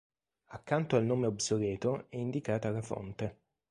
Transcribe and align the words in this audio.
Accanto 0.53 0.95
al 0.95 1.03
nome 1.05 1.27
obsoleto 1.27 2.07
è 2.09 2.15
indicata 2.17 2.71
la 2.71 2.81
fonte. 2.81 3.37